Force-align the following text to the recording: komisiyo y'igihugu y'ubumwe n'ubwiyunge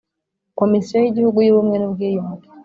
komisiyo 0.59 0.95
y'igihugu 0.99 1.39
y'ubumwe 1.41 1.75
n'ubwiyunge 1.77 2.45